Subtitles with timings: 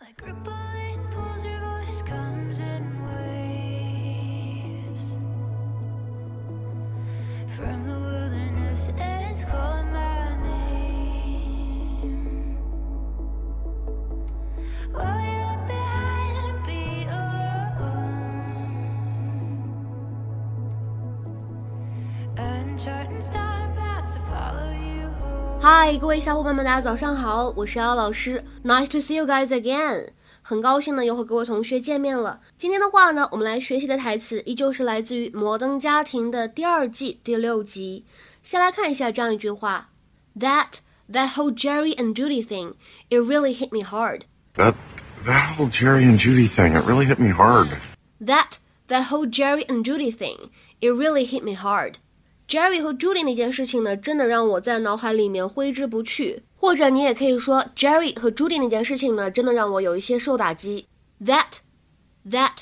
[0.00, 5.12] Like rippling pools, your voice comes in waves.
[7.56, 8.88] From the wilderness,
[25.66, 30.08] 嗨，各位小伙伴们，大家早上好，我是姚老师，Nice to see you guys again。
[30.42, 32.40] 很高兴呢，又和各位同学见面了。
[32.58, 38.04] 今天的话呢，我们来学习的台词依旧是来自于《摩登家庭》的第二季第六集。
[38.42, 39.88] 先来看一下这样一句话
[40.38, 40.66] ：That
[41.10, 42.74] that whole Jerry and Judy thing,
[43.08, 44.24] it really hit me hard.
[44.56, 44.74] That
[45.24, 47.78] that whole Jerry and Judy thing, it really hit me hard.
[48.22, 48.58] That
[48.88, 50.50] that whole Jerry and Judy thing,
[50.82, 52.00] it really hit me hard.
[52.46, 56.42] Jerry 和 Judy 那件事情呢，真的让我在脑海里面挥之不去。
[56.54, 60.86] 或者你也可以说，Jerry 和 Judy 那件事情呢，真的让我有一些受打击。
[61.22, 61.58] That
[62.28, 62.58] that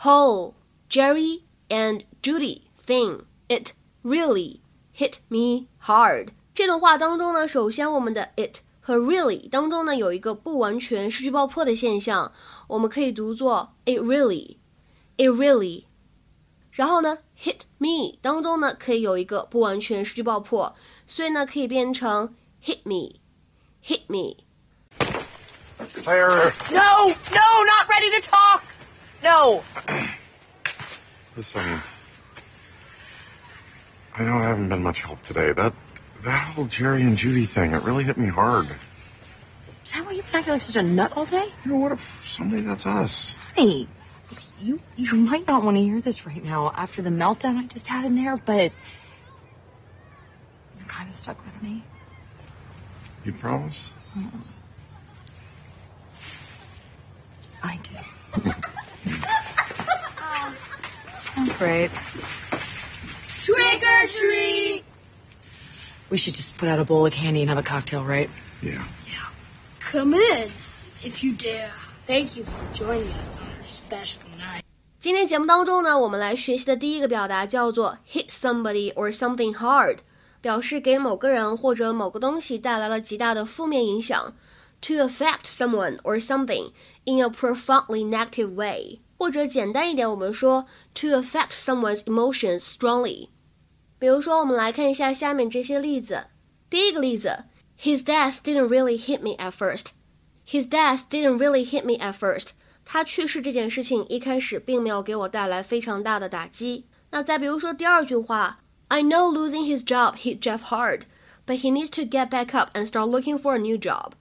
[0.00, 0.54] whole
[0.90, 4.60] Jerry and Judy thing, it really
[4.96, 6.28] hit me hard。
[6.54, 12.32] 这段话当中呢，首先我们的 it 和 really 当中呢有一个不完全失去爆破的现象，
[12.68, 15.84] 我们可以读作 it really，it really。
[16.71, 20.75] 然后呢，hit me 当中呢可以有一个不完全失去爆破，
[21.07, 24.43] 所以呢可以变成 hit me，hit me。
[26.03, 28.61] Claire, No, no, not ready to talk.
[29.23, 29.63] No.
[31.35, 31.81] listen.
[34.17, 35.51] I know I haven't been much help today.
[35.53, 35.73] That
[36.23, 38.67] that whole Jerry and Judy thing, it really hit me hard.
[39.83, 41.45] Is that why you've been acting like such a nut all day?
[41.65, 43.35] You know what if someday that's us?
[43.55, 43.87] Hey,
[44.60, 47.86] you you might not want to hear this right now after the meltdown I just
[47.88, 48.72] had in there, but
[50.76, 51.82] you're kind of stuck with me.
[53.24, 53.92] You promise?
[57.62, 58.50] I do.
[61.36, 61.90] oh, great.
[63.42, 64.84] Trick or treat!
[66.10, 68.30] We should just put out a bowl of candy and have a cocktail, right?
[68.62, 68.84] Yeah.
[69.06, 69.26] Yeah.
[69.80, 70.50] Come in,
[71.04, 71.70] if you dare.
[72.07, 74.61] Thank you for joining us on our special night.
[74.99, 79.99] 今天节目当中呢，我们来学习的第一个表达叫做 hit somebody or something hard，
[80.41, 84.33] 表示给某个人或者某个东西带来了极大的负面影响。
[84.81, 86.71] To affect someone or something
[87.05, 93.29] in a profoundly negative way，或者简单一点，我们说 to affect someone's emotions strongly。
[93.97, 96.27] 比如说，我们来看一下下面这些例子。
[96.69, 97.45] 第一个例子，
[97.81, 99.87] His death didn't really hit me at first.
[100.49, 102.49] His death didn't really hit me at first.
[102.83, 106.85] 他去世这件事情一开始并没有给我带来非常大的打击。
[107.09, 108.59] 那再比如说第二句话，
[108.89, 111.01] I know losing his job hit Jeff hard,
[111.47, 114.11] but he needs to get back up and start looking for a new job.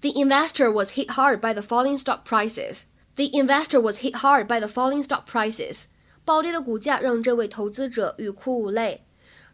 [0.00, 2.84] The investor was hit hard by the falling stock prices.
[3.16, 5.84] The investor was hit hard by the falling stock prices.
[6.24, 9.04] 暴跌的股价让这位投资者欲哭无泪。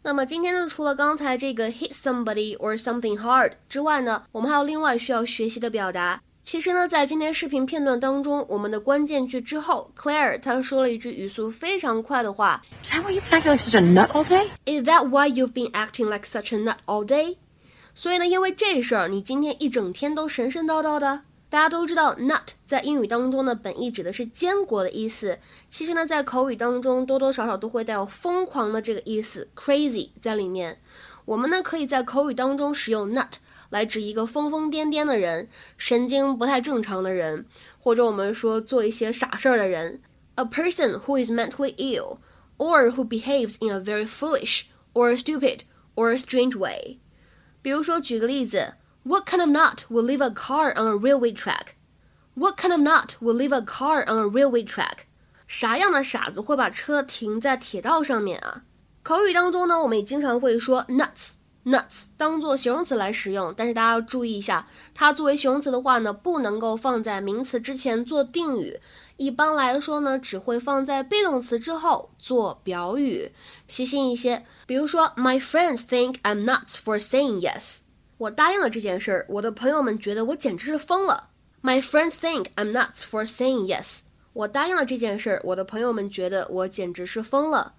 [0.04, 6.22] 那么今天呢，除了刚才这个 hit somebody or something hard 之外呢，我们还有另外需要学习的表达。
[6.44, 14.48] 其实呢，在今天视频片段当中，我们的关键句之后，Claire 她说了一句语速非常快的话 Is that why you've been acting like such a nut all day?
[14.66, 17.36] Is that why you've been acting like such a nut all day？
[17.94, 21.24] 所以呢，因为这事儿，你今天一整天都神神叨叨的。
[21.50, 25.40] 大家都知道，nut 在英语当中呢，本意指的是坚果的意思。
[25.70, 30.82] 其实呢，在口语当中多多少少都会带有疯狂的这个意思，crazy 在里面。
[31.24, 33.36] 我们呢，可以在口语当中使用 nut
[33.70, 35.48] 来指一个疯疯癫癫的人，
[35.78, 37.46] 神经不太正常的人，
[37.80, 40.02] 或者我们说做一些傻事儿的人。
[40.36, 42.18] A person who is mentally ill
[42.58, 45.62] or who behaves in a very foolish or stupid
[45.96, 47.00] or strange way。
[47.62, 48.74] 比如说，举个例子
[49.08, 51.76] ，What kind of nut will leave a car on a railway track?
[52.34, 55.06] What kind of nut will leave a car on a railway track?
[55.48, 58.64] 啥样的傻子会把车停在铁道上面啊？
[59.04, 61.30] 口语当中呢，我们也经常会说 nuts
[61.64, 68.78] nuts 当做形容词来使用，但是大家要注意一下，它作为形容词的话呢，不能够放在名词之前做定语。
[69.16, 73.32] 一般来说呢，只会放在 be 动词之后做表语，
[73.70, 74.46] 细心一些。
[74.66, 77.80] 比如说，My friends think I'm nuts for saying yes。
[78.18, 81.30] 我答应了这件事儿，我的朋友们觉得我简直是疯了。
[81.62, 84.00] My friends think I'm nuts for saying yes。
[84.34, 87.74] 我答应了这件事儿，我的朋友们觉得我简直是疯了。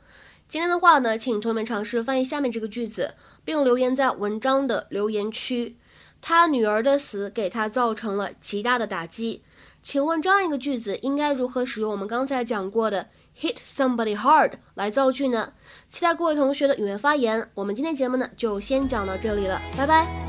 [0.49, 3.15] 今天的话呢，请同学们尝试翻译下面这个句子，
[3.45, 5.77] 并留言在文章的留言区。
[6.21, 9.43] 他女儿的死给他造成了极大的打击。
[9.83, 13.09] 请问这样一个句子应该如何使用我们刚才讲过的
[13.41, 15.53] hit somebody hard 来造句呢？
[15.89, 17.49] 期待各位同学的踊跃发言。
[17.55, 20.28] 我们今天节目呢就先讲到这里了，拜拜。